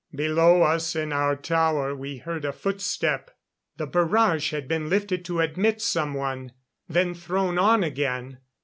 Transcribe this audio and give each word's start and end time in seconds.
Below 0.15 0.63
us, 0.63 0.95
in 0.95 1.13
our 1.13 1.35
tower, 1.35 1.95
we 1.95 2.17
heard 2.17 2.43
a 2.43 2.51
footstep. 2.51 3.29
The 3.77 3.85
barrage 3.85 4.49
had 4.51 4.67
been 4.67 4.89
lifted 4.89 5.23
to 5.25 5.41
admit 5.41 5.79
someone, 5.79 6.53
then 6.89 7.13
thrown 7.13 7.59
on 7.59 7.83
again. 7.83 8.39